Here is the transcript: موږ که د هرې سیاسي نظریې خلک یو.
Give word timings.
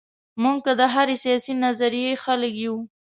موږ 0.41 0.57
که 0.65 0.73
د 0.79 0.81
هرې 0.93 1.15
سیاسي 1.23 1.53
نظریې 1.65 2.11
خلک 2.23 2.53
یو. 2.65 2.75